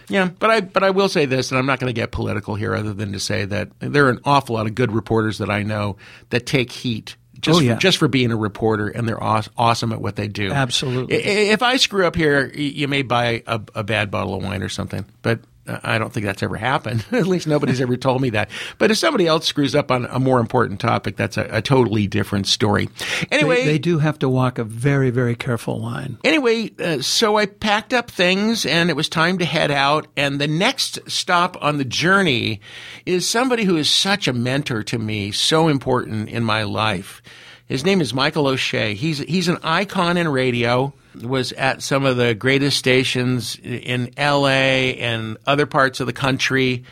[0.09, 2.55] Yeah, but I but I will say this, and I'm not going to get political
[2.55, 5.51] here, other than to say that there are an awful lot of good reporters that
[5.51, 5.97] I know
[6.31, 7.75] that take heat just Oh, yeah.
[7.75, 10.51] for, just for being a reporter, and they're aw- awesome at what they do.
[10.51, 11.15] Absolutely.
[11.15, 14.69] If I screw up here, you may buy a, a bad bottle of wine or
[14.69, 15.39] something, but.
[15.83, 17.05] I don't think that's ever happened.
[17.11, 18.49] At least nobody's ever told me that.
[18.77, 22.07] But if somebody else screws up on a more important topic, that's a, a totally
[22.07, 22.89] different story.
[23.31, 26.17] Anyway, They, they do have to walk a very, very careful line.
[26.23, 30.07] Anyway, uh, so I packed up things and it was time to head out.
[30.15, 32.61] And the next stop on the journey
[33.05, 37.21] is somebody who is such a mentor to me, so important in my life.
[37.69, 38.95] His name is Michael O'Shea.
[38.95, 40.91] He's he's an icon in radio.
[41.21, 44.97] Was at some of the greatest stations in L.A.
[44.97, 46.83] and other parts of the country,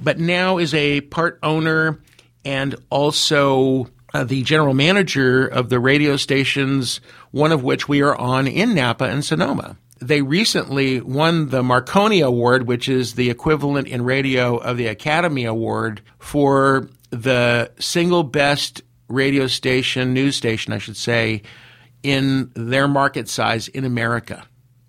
[0.00, 2.00] but now is a part owner
[2.44, 8.16] and also uh, the general manager of the radio stations, one of which we are
[8.16, 9.76] on in Napa and Sonoma.
[10.00, 15.44] They recently won the Marconi Award, which is the equivalent in radio of the Academy
[15.44, 21.42] Award for the single best radio station, news station, I should say,
[22.02, 24.44] in their market size in America.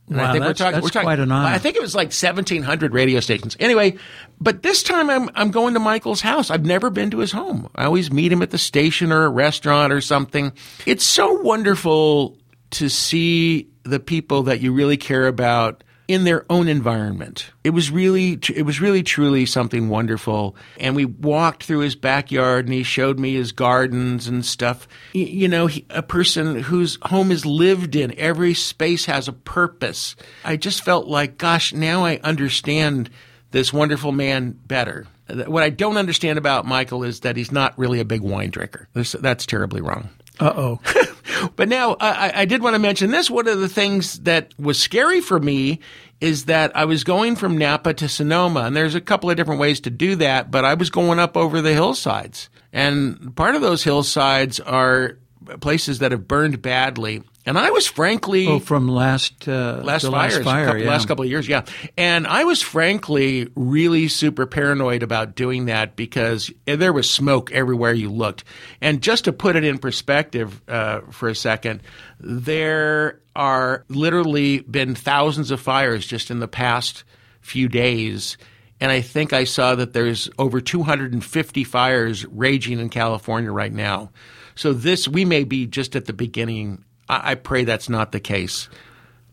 [0.08, 1.47] And Wow, that's- that's quite an honor.
[1.47, 3.58] I think it was like 1,700 radio stations.
[3.60, 3.97] Anyway,
[4.39, 6.51] but this time I'm, I'm going to Michael's house.
[6.51, 7.69] I've never been to his home.
[7.75, 10.51] I always meet him at the station or a restaurant or something.
[10.86, 12.38] It's so wonderful
[12.71, 17.52] to see the people that you really care about in their own environment.
[17.63, 20.56] It was really, it was really truly something wonderful.
[20.80, 24.88] And we walked through his backyard and he showed me his gardens and stuff.
[25.13, 30.15] You know, a person whose home is lived in, every space has a purpose.
[30.44, 33.10] I just felt like, gosh, now I understand
[33.52, 35.08] this wonderful man better.
[35.28, 38.88] What I don't understand about Michael is that he's not really a big wine drinker.
[38.94, 40.10] That's terribly wrong.
[40.39, 41.50] Uh oh.
[41.56, 43.30] but now I, I did want to mention this.
[43.30, 45.80] One of the things that was scary for me
[46.21, 49.60] is that I was going from Napa to Sonoma, and there's a couple of different
[49.60, 52.50] ways to do that, but I was going up over the hillsides.
[52.71, 55.17] And part of those hillsides are
[55.60, 57.24] places that have burned badly.
[57.46, 60.90] And I was frankly oh from last uh, last fires, last fire, couple, yeah.
[60.90, 61.66] last couple of years, yeah.
[61.96, 67.94] And I was frankly really super paranoid about doing that because there was smoke everywhere
[67.94, 68.44] you looked.
[68.82, 71.84] And just to put it in perspective uh, for a second,
[72.20, 77.04] there are literally been thousands of fires just in the past
[77.42, 78.38] few days.
[78.82, 84.12] And I think I saw that there's over 250 fires raging in California right now.
[84.56, 86.84] So this, we may be just at the beginning.
[87.10, 88.70] I, I pray that's not the case.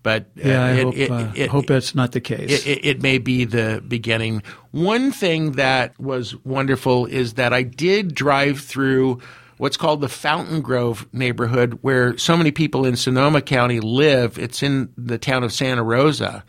[0.02, 2.66] But uh, Yeah, I it- hope, it- uh, it- hope that's not the case.
[2.66, 4.42] it, it, it may be the beginning.
[4.72, 9.20] One thing that was wonderful is that I did drive through
[9.58, 14.38] what's called the Fountaingrove neighborhood, where so many people in Sonoma County live.
[14.38, 16.42] It's in the town of Santa Rosa.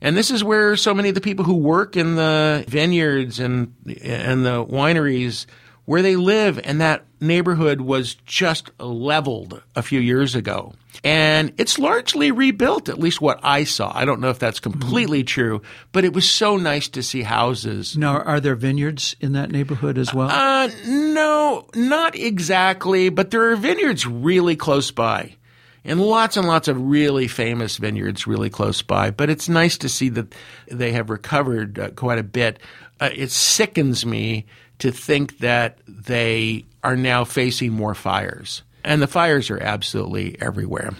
[0.00, 3.72] And this is where so many of the people who work in the vineyards and
[4.02, 5.46] and the wineries
[5.86, 10.74] where they live and that neighborhood was just leveled a few years ago.
[11.04, 13.92] And it's largely rebuilt, at least what I saw.
[13.94, 17.96] I don't know if that's completely true, but it was so nice to see houses.
[17.96, 20.28] now, are there vineyards in that neighborhood as well?
[20.28, 25.36] Uh, no, not exactly, but there are vineyards really close by.
[25.84, 29.12] And lots and lots of really famous vineyards really close by.
[29.12, 30.34] But it's nice to see that
[30.66, 32.58] they have recovered uh, quite a bit.
[32.98, 34.46] Uh, it sickens me
[34.78, 38.62] to think that they are now facing more fires.
[38.84, 40.92] And the fires are absolutely everywhere.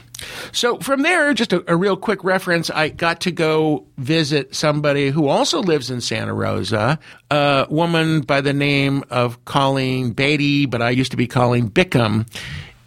[0.51, 5.11] So from there, just a, a real quick reference, I got to go visit somebody
[5.11, 6.99] who also lives in Santa Rosa,
[7.31, 12.27] a woman by the name of Colleen Beatty, but I used to be calling Bickham.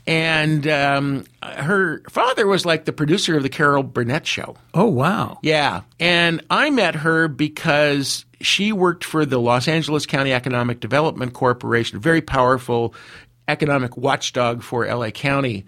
[0.05, 4.57] And um, her father was like the producer of the Carol Burnett show.
[4.73, 5.37] oh, wow.
[5.43, 5.81] Yeah.
[5.99, 11.97] And I met her because she worked for the Los Angeles County Economic Development Corporation,
[11.97, 12.93] a very powerful
[13.47, 15.65] economic watchdog for LA County.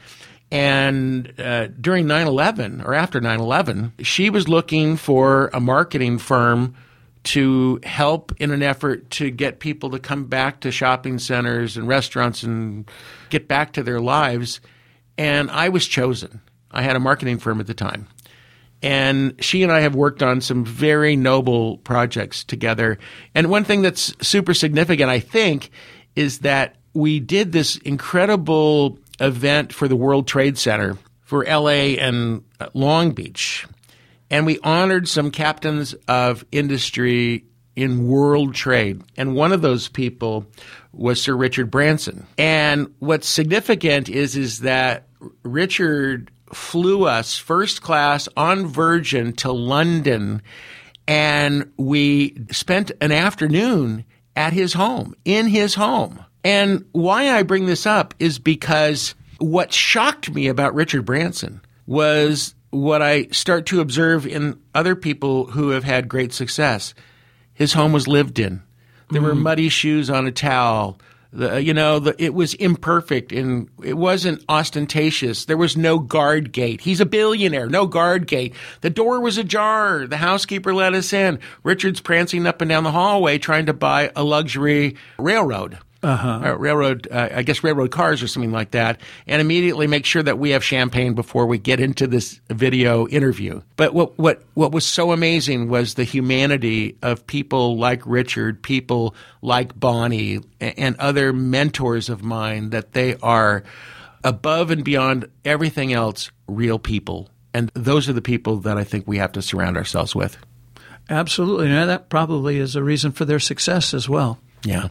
[0.51, 6.17] And uh, during 9 11, or after 9 11, she was looking for a marketing
[6.17, 6.75] firm
[7.23, 11.87] to help in an effort to get people to come back to shopping centers and
[11.87, 12.89] restaurants and
[13.29, 14.59] get back to their lives.
[15.17, 16.41] And I was chosen.
[16.71, 18.07] I had a marketing firm at the time.
[18.81, 22.97] And she and I have worked on some very noble projects together.
[23.35, 25.69] And one thing that's super significant, I think,
[26.15, 32.43] is that we did this incredible event for the World Trade Center for LA and
[32.73, 33.65] Long Beach.
[34.29, 39.01] And we honored some captains of industry in world trade.
[39.17, 40.45] And one of those people
[40.93, 42.25] was Sir Richard Branson.
[42.37, 45.07] And what's significant is, is that
[45.43, 50.41] Richard flew us first class on Virgin to London
[51.07, 56.23] and we spent an afternoon at his home, in his home.
[56.43, 62.55] And why I bring this up is because what shocked me about Richard Branson was
[62.69, 66.93] what I start to observe in other people who have had great success.
[67.53, 68.63] His home was lived in.
[69.09, 69.41] There were mm.
[69.41, 70.97] muddy shoes on a towel.
[71.33, 75.45] The, uh, you know, the, it was imperfect and it wasn't ostentatious.
[75.45, 76.81] There was no guard gate.
[76.81, 77.67] He's a billionaire.
[77.67, 78.53] No guard gate.
[78.81, 80.07] The door was ajar.
[80.07, 81.39] The housekeeper let us in.
[81.63, 85.77] Richard's prancing up and down the hallway trying to buy a luxury railroad.
[86.03, 86.57] Uh, huh.
[86.57, 90.39] railroad, uh, I guess railroad cars or something like that, and immediately make sure that
[90.39, 93.61] we have champagne before we get into this video interview.
[93.75, 99.13] But what what what was so amazing was the humanity of people like Richard, people
[99.43, 102.71] like Bonny, and other mentors of mine.
[102.71, 103.63] That they are
[104.23, 109.07] above and beyond everything else, real people, and those are the people that I think
[109.07, 110.35] we have to surround ourselves with.
[111.09, 111.67] Absolutely.
[111.67, 114.39] and that probably is a reason for their success as well.
[114.63, 114.83] Yeah.
[114.83, 114.89] All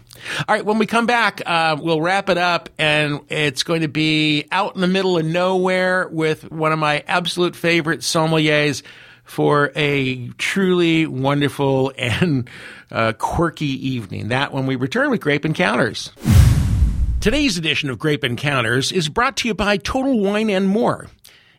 [0.48, 0.64] right.
[0.64, 4.74] When we come back, uh, we'll wrap it up, and it's going to be out
[4.74, 8.82] in the middle of nowhere with one of my absolute favorite sommeliers
[9.24, 12.50] for a truly wonderful and
[12.90, 14.28] uh, quirky evening.
[14.28, 16.10] That when we return with Grape Encounters.
[17.20, 21.06] Today's edition of Grape Encounters is brought to you by Total Wine and More.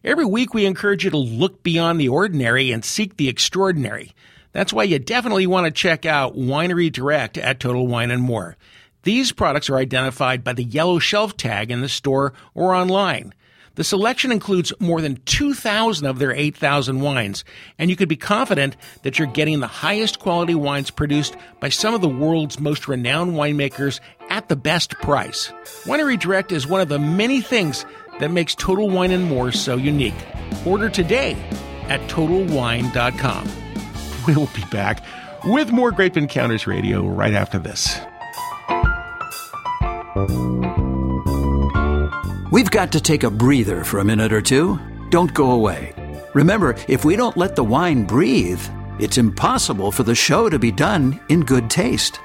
[0.04, 4.14] Every week, we encourage you to look beyond the ordinary and seek the extraordinary.
[4.54, 8.58] That's why you definitely want to check out Winery Direct at Total Wine and More.
[9.04, 13.34] These products are identified by the yellow shelf tag in the store or online.
[13.76, 17.46] The selection includes more than 2,000 of their 8,000 wines,
[17.80, 21.94] and you can be confident that you're getting the highest quality wines produced by some
[21.94, 25.54] of the world's most renowned winemakers at the best price.
[25.86, 27.86] Winery Direct is one of the many things
[28.20, 30.14] that makes Total Wine and More so unique.
[30.66, 31.38] Order today
[31.88, 33.61] at TotalWine.com.
[34.28, 35.04] We'll be back
[35.46, 38.00] with more Grape Encounters Radio right after this.
[42.52, 44.80] We've got to take a breather for a minute or two.
[45.10, 45.94] Don't go away.
[46.34, 48.62] Remember, if we don't let the wine breathe,
[49.00, 52.20] it's impossible for the show to be done in good taste.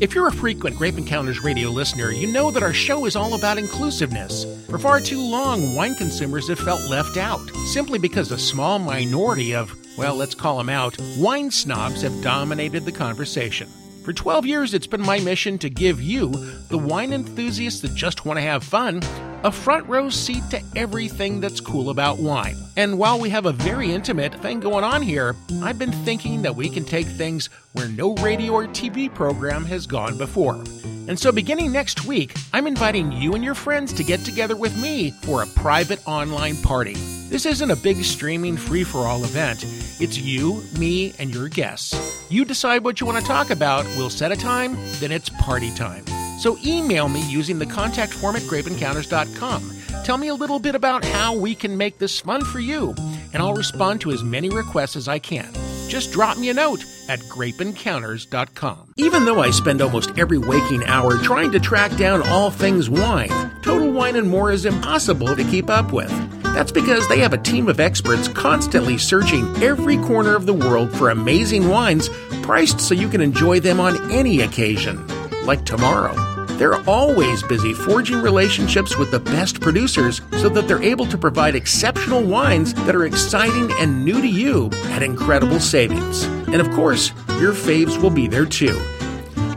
[0.00, 3.34] If you're a frequent Grape Encounters radio listener, you know that our show is all
[3.34, 4.46] about inclusiveness.
[4.70, 9.54] For far too long, wine consumers have felt left out, simply because a small minority
[9.54, 13.68] of, well, let's call them out, wine snobs have dominated the conversation.
[14.02, 16.30] For 12 years, it's been my mission to give you,
[16.70, 19.02] the wine enthusiasts that just want to have fun,
[19.42, 22.56] a front row seat to everything that's cool about wine.
[22.76, 26.56] And while we have a very intimate thing going on here, I've been thinking that
[26.56, 30.62] we can take things where no radio or TV program has gone before.
[31.08, 34.80] And so, beginning next week, I'm inviting you and your friends to get together with
[34.80, 36.94] me for a private online party.
[37.30, 39.64] This isn't a big streaming free for all event.
[40.00, 41.94] It's you, me, and your guests.
[42.30, 45.74] You decide what you want to talk about, we'll set a time, then it's party
[45.74, 46.04] time.
[46.40, 49.72] So email me using the contact form at grapeencounters.com.
[50.04, 52.94] Tell me a little bit about how we can make this fun for you,
[53.34, 55.52] and I'll respond to as many requests as I can.
[55.88, 58.94] Just drop me a note at grapeencounters.com.
[58.96, 63.28] Even though I spend almost every waking hour trying to track down all things wine,
[63.60, 66.10] Total Wine and More is impossible to keep up with.
[66.42, 70.90] That's because they have a team of experts constantly searching every corner of the world
[70.96, 72.08] for amazing wines
[72.42, 75.06] priced so you can enjoy them on any occasion,
[75.44, 76.14] like tomorrow.
[76.60, 81.54] They're always busy forging relationships with the best producers so that they're able to provide
[81.54, 86.24] exceptional wines that are exciting and new to you at incredible savings.
[86.24, 88.78] And of course, your faves will be there too.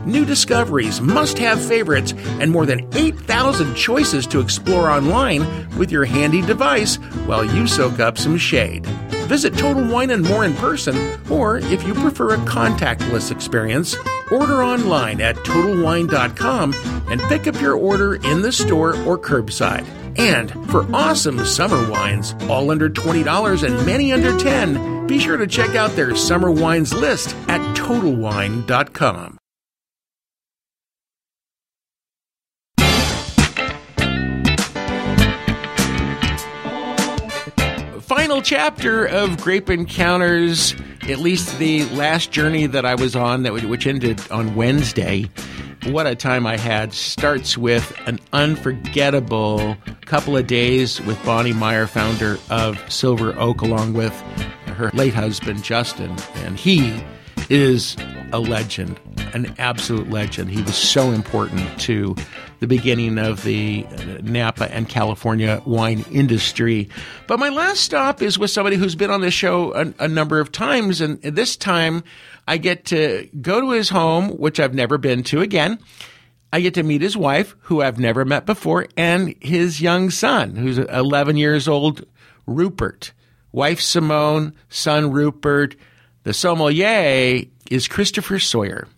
[0.06, 6.04] New discoveries, must have favorites, and more than 8,000 choices to explore online with your
[6.04, 8.86] handy device while you soak up some shade.
[9.26, 13.96] Visit Total Wine and More in person, or if you prefer a contactless experience,
[14.30, 16.74] order online at TotalWine.com
[17.08, 19.86] and pick up your order in the store or curbside.
[20.16, 25.46] And for awesome summer wines, all under $20 and many under 10, be sure to
[25.46, 29.38] check out their summer wines list at TotalWine.com.
[38.24, 43.52] final chapter of Grape Encounters, at least the last journey that I was on, that
[43.52, 45.28] which ended on Wednesday.
[45.88, 46.94] What a time I had!
[46.94, 53.92] Starts with an unforgettable couple of days with Bonny Meyer, founder of Silver Oak, along
[53.92, 54.18] with
[54.68, 57.04] her late husband Justin, and he
[57.50, 57.96] is
[58.32, 58.98] a legend,
[59.32, 60.50] an absolute legend.
[60.50, 62.16] He was so important to
[62.60, 63.86] the beginning of the
[64.22, 66.88] Napa and California wine industry.
[67.26, 70.40] But my last stop is with somebody who's been on this show a, a number
[70.40, 72.02] of times, and this time
[72.48, 75.78] I get to go to his home, which I've never been to again.
[76.52, 80.54] I get to meet his wife, who I've never met before, and his young son,
[80.54, 82.04] who's 11 years old,
[82.46, 83.12] Rupert.
[83.50, 85.74] Wife Simone, son Rupert.
[86.24, 88.88] The sommelier is Christopher Sawyer,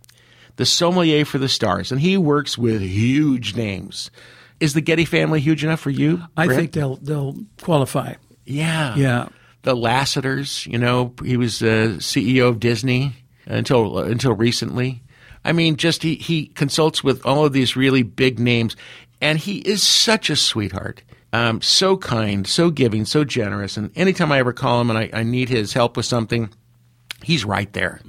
[0.57, 4.11] the sommelier for the stars, and he works with huge names.
[4.59, 6.23] Is the Getty family huge enough for you?
[6.37, 8.15] I think they'll they'll qualify.
[8.45, 8.95] Yeah.
[8.97, 9.29] Yeah.
[9.63, 13.13] The Lasseters, you know, he was the CEO of Disney
[13.45, 15.03] until until recently.
[15.45, 18.77] I mean, just he, he consults with all of these really big names,
[19.21, 21.03] and he is such a sweetheart.
[21.33, 23.77] Um, so kind, so giving, so generous.
[23.77, 26.51] And anytime I ever call him and I, I need his help with something,
[27.23, 28.01] he's right there.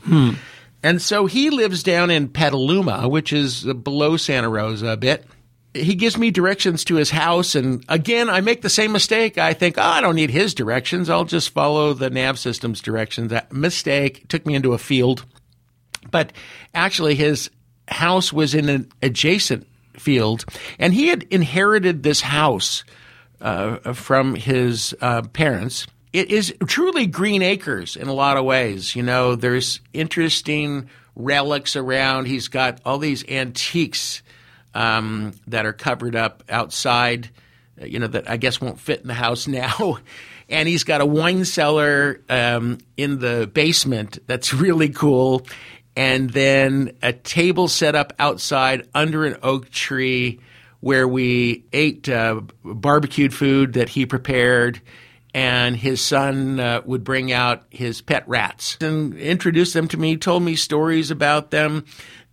[0.84, 5.26] And so he lives down in Petaluma, which is below Santa Rosa a bit.
[5.74, 9.38] He gives me directions to his house, and again, I make the same mistake.
[9.38, 11.10] I think, oh, I don't need his directions.
[11.10, 13.30] I'll just follow the nav system's directions.
[13.30, 15.26] That mistake took me into a field,
[16.10, 16.32] but
[16.74, 17.52] actually, his
[17.88, 20.46] house was in an adjacent field,
[20.80, 22.84] and he had inherited this house
[23.42, 25.86] uh, from his uh, parents.
[26.14, 28.96] It is truly green acres in a lot of ways.
[28.96, 32.26] You know, there's interesting relics around.
[32.26, 34.22] He's got all these antiques
[34.74, 37.30] um, that are covered up outside,
[37.82, 39.98] uh, you know, that I guess won't fit in the house now.
[40.50, 45.46] And he's got a wine cellar um, in the basement that's really cool.
[45.98, 50.40] And then a table set up outside under an oak tree
[50.80, 54.80] where we ate uh, barbecued food that he prepared.
[55.38, 60.18] And his son uh, would bring out his pet rats and introduce them to me,
[60.18, 61.86] told me stories about them.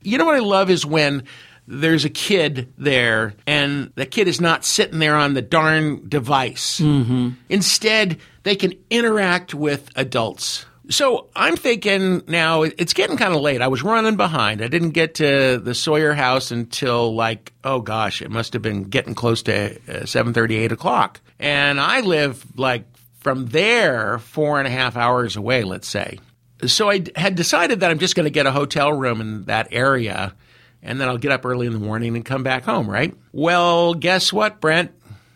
[0.02, 1.24] You know what I love is when
[1.68, 6.80] there's a kid there and the kid is not sitting there on the darn device.
[6.80, 7.32] Mm-hmm.
[7.50, 10.64] Instead, they can interact with adults.
[10.88, 13.60] So I'm thinking now it's getting kind of late.
[13.60, 14.62] I was running behind.
[14.62, 18.84] I didn't get to the Sawyer house until like, oh gosh, it must have been
[18.84, 21.20] getting close to uh, 7.30, 8 o'clock.
[21.38, 22.84] And I live like
[23.24, 26.20] from there four and a half hours away, let's say.
[26.66, 29.68] So I had decided that I'm just going to get a hotel room in that
[29.72, 30.34] area
[30.82, 33.12] and then I'll get up early in the morning and come back home, right?
[33.32, 34.92] Well, guess what, Brent?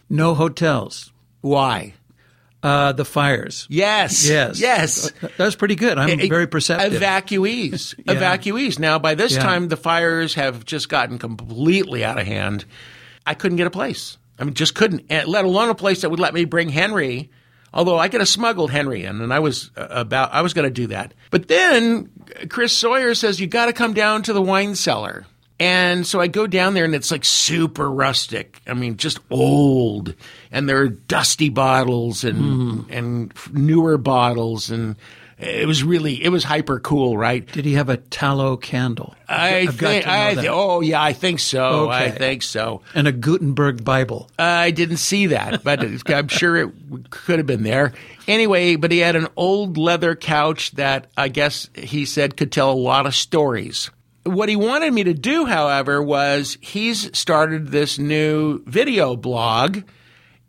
[0.08, 1.10] No hotels.
[1.40, 1.94] Why?
[2.62, 3.66] Uh, the fires.
[3.70, 4.28] Yes.
[4.28, 4.60] Yes.
[4.60, 5.10] Yes.
[5.20, 5.96] That was pretty good.
[5.96, 7.00] I'm very perceptive.
[7.00, 7.94] Evacuees.
[8.06, 8.14] Yeah.
[8.14, 8.78] Evacuees.
[8.78, 9.42] Now, by this Yeah.
[9.42, 12.64] time, the fires have just gotten completely out of hand.
[13.26, 14.18] I couldn't get a place.
[14.38, 17.30] I mean, just couldn't, let alone a place that would let me bring Henry.
[17.72, 20.66] Although I could have smuggled Henry in, and I was uh, about, I was going
[20.66, 21.12] to do that.
[21.30, 22.10] But then
[22.48, 25.26] Chris Sawyer says, you got to come down to the wine cellar.
[25.60, 28.60] And so I go down there and it's like super rustic.
[28.66, 30.14] I mean, just old.
[30.52, 34.70] And there are dusty bottles and, and newer bottles.
[34.70, 34.94] And
[35.38, 37.46] it was really, it was hyper cool, right?
[37.52, 39.14] Did he have a tallow candle?
[39.28, 41.88] I I've think, I thi- oh yeah, I think so.
[41.88, 42.82] I think so.
[42.94, 44.28] and a Gutenberg Bible.
[44.38, 46.70] I didn't see that, but I'm sure it
[47.10, 47.92] could have been there.
[48.26, 52.70] Anyway, but he had an old leather couch that I guess he said could tell
[52.70, 53.90] a lot of stories.
[54.24, 59.84] What he wanted me to do, however, was he's started this new video blog.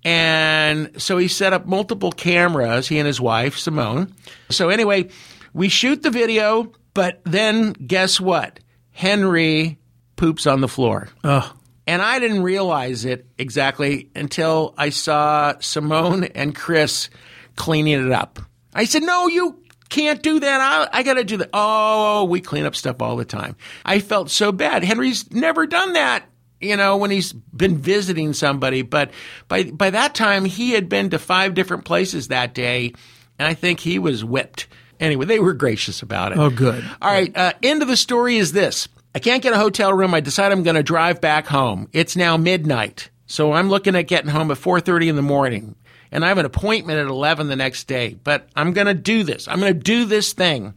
[0.04, 4.14] And so he set up multiple cameras, he and his wife, Simone.
[4.50, 5.10] So anyway,
[5.54, 8.60] we shoot the video, but then guess what?
[8.92, 9.78] Henry
[10.16, 11.10] poops on the floor.
[11.24, 11.54] Oh,
[11.88, 17.10] And I didn't realize it exactly until I saw Simone and Chris
[17.56, 18.40] cleaning it up.
[18.74, 20.62] I said, No, you can't do that.
[20.94, 21.50] I, I got to do that.
[21.52, 23.56] Oh, we clean up stuff all the time.
[23.84, 24.84] I felt so bad.
[24.84, 26.26] Henry's never done that.
[26.62, 29.12] You know, when he's been visiting somebody, but
[29.48, 32.94] by by that time he had been to five different places that day,
[33.38, 34.68] and I think he was whipped.
[35.00, 36.38] Anyway, they were gracious about it.
[36.38, 36.84] Oh, good.
[37.02, 37.36] All right.
[37.36, 38.90] Uh, end of the story is this.
[39.16, 40.14] I can't get a hotel room.
[40.14, 41.88] I decide I'm going to drive back home.
[41.94, 43.10] It's now midnight.
[43.26, 45.76] So I'm looking at getting home at 4:30 in the morning.
[46.12, 48.18] And I have an appointment at 11 the next day.
[48.24, 49.48] But I'm going to do this.
[49.48, 50.74] I'm going to do this thing.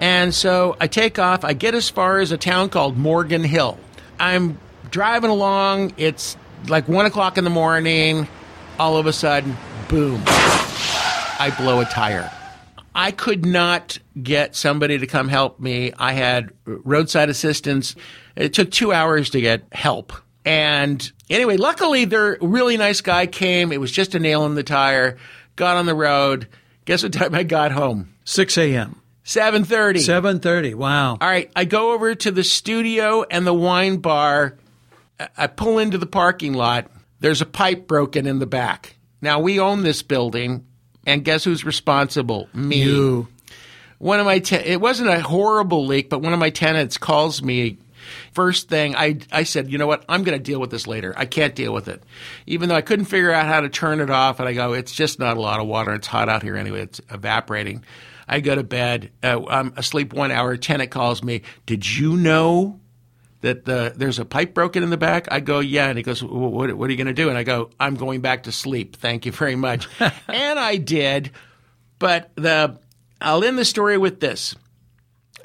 [0.00, 1.44] And so I take off.
[1.44, 3.78] I get as far as a town called Morgan Hill.
[4.18, 4.58] I'm
[4.94, 5.92] driving along.
[5.96, 6.36] It's
[6.68, 8.28] like 1 o'clock in the morning.
[8.78, 9.56] All of a sudden,
[9.88, 10.22] boom.
[10.26, 12.30] I blow a tire.
[12.94, 15.92] I could not get somebody to come help me.
[15.98, 17.96] I had roadside assistance.
[18.36, 20.12] It took two hours to get help.
[20.44, 23.72] And anyway, luckily, their really nice guy came.
[23.72, 25.18] It was just a nail in the tire.
[25.56, 26.46] Got on the road.
[26.84, 28.14] Guess what time I got home?
[28.26, 29.00] 6 a.m.
[29.24, 30.00] Seven thirty.
[30.00, 30.74] 7.30.
[30.74, 31.12] Wow.
[31.12, 34.56] All right, I go over to the studio and the wine bar.
[35.36, 36.90] I- pull into the parking lot.
[37.20, 38.96] There's a pipe broken in the back.
[39.20, 40.66] Now we own this building,
[41.06, 42.48] and guess who's responsible?
[42.52, 42.82] Me.
[42.82, 43.28] You.
[43.98, 47.42] One of my te- it wasn't a horrible leak, but one of my tenants calls
[47.42, 47.78] me.
[48.32, 50.04] First thing I I said, you know what?
[50.10, 51.14] I'm going to deal with this later.
[51.16, 52.02] I can't deal with it,
[52.46, 54.40] even though I couldn't figure out how to turn it off.
[54.40, 55.94] And I go, it's just not a lot of water.
[55.94, 56.82] It's hot out here anyway.
[56.82, 57.82] It's evaporating.
[58.28, 59.10] I go to bed.
[59.22, 60.56] Uh, I'm asleep one hour.
[60.58, 61.42] Tenant calls me.
[61.64, 62.80] Did you know
[63.44, 65.28] that the, there's a pipe broken in the back?
[65.30, 65.88] I go, yeah.
[65.88, 67.28] And he goes, "Wh- what, what are you going to do?
[67.28, 68.96] And I go, I'm going back to sleep.
[68.96, 69.86] Thank you very much.
[70.00, 71.30] and I did.
[71.98, 72.78] But the
[73.20, 74.54] I'll end the story with this.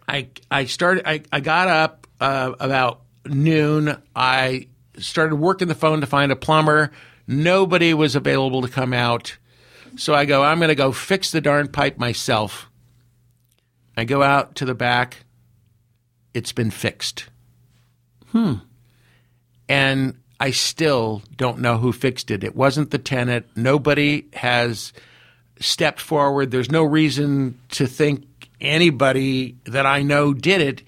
[0.07, 1.07] I I started.
[1.07, 4.01] I, I got up uh, about noon.
[4.15, 6.91] I started working the phone to find a plumber.
[7.27, 9.37] Nobody was available to come out.
[9.97, 10.43] So I go.
[10.43, 12.69] I'm going to go fix the darn pipe myself.
[13.95, 15.25] I go out to the back.
[16.33, 17.29] It's been fixed.
[18.31, 18.53] Hmm.
[19.67, 22.43] And I still don't know who fixed it.
[22.43, 23.45] It wasn't the tenant.
[23.55, 24.93] Nobody has
[25.59, 26.51] stepped forward.
[26.51, 28.25] There's no reason to think
[28.61, 30.83] anybody that I know did it.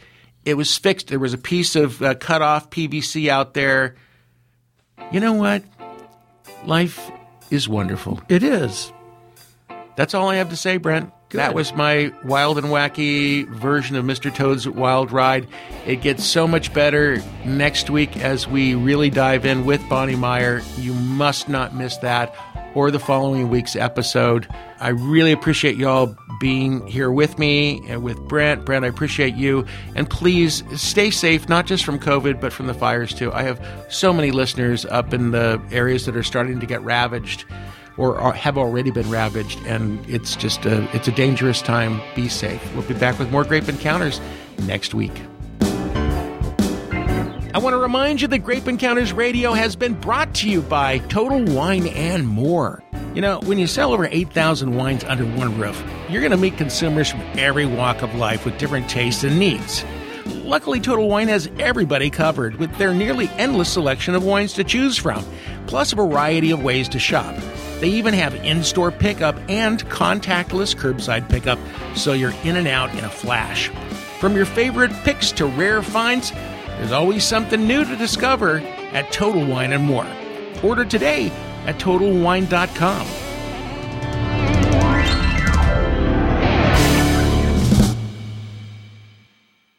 [0.45, 1.07] It was fixed.
[1.07, 3.95] There was a piece of uh, cut off PVC out there.
[5.11, 5.63] You know what?
[6.65, 7.11] Life
[7.49, 8.21] is wonderful.
[8.29, 8.91] It is.
[9.95, 11.11] That's all I have to say, Brent.
[11.33, 14.33] That was my wild and wacky version of Mr.
[14.33, 15.47] Toad's Wild Ride.
[15.85, 20.61] It gets so much better next week as we really dive in with Bonny Meyer.
[20.77, 22.35] You must not miss that
[22.75, 24.47] or the following week's episode.
[24.79, 28.65] I really appreciate y'all being here with me and with Brent.
[28.65, 29.65] Brent, I appreciate you.
[29.95, 33.31] And please stay safe, not just from COVID, but from the fires too.
[33.31, 37.45] I have so many listeners up in the areas that are starting to get ravaged
[37.97, 42.01] or have already been ravaged, and it's just a it's a dangerous time.
[42.15, 42.61] Be safe.
[42.73, 44.19] We'll be back with more Grape Encounters
[44.59, 45.13] next week.
[47.53, 50.99] I want to remind you that Grape Encounters Radio has been brought to you by
[50.99, 52.81] Total Wine and More.
[53.13, 56.55] You know, when you sell over 8,000 wines under one roof, you're going to meet
[56.55, 59.83] consumers from every walk of life with different tastes and needs.
[60.27, 64.97] Luckily, Total Wine has everybody covered with their nearly endless selection of wines to choose
[64.97, 65.25] from,
[65.67, 67.35] plus a variety of ways to shop.
[67.79, 71.59] They even have in store pickup and contactless curbside pickup,
[71.95, 73.69] so you're in and out in a flash.
[74.19, 78.59] From your favorite picks to rare finds, there's always something new to discover
[78.93, 80.07] at Total Wine and More.
[80.63, 81.31] Order today
[81.65, 83.20] at TotalWine.com.